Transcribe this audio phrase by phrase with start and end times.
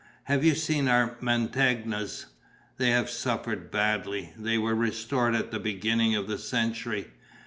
[0.23, 2.25] Have you seen our Mantegnas?
[2.77, 4.31] They have suffered badly.
[4.35, 7.11] They were restored at the beginning of the century.